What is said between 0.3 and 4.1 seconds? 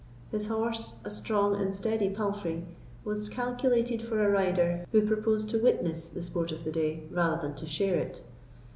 His horse, a strong and steady palfrey, was calculated